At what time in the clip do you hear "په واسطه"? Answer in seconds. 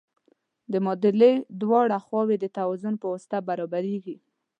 3.01-3.37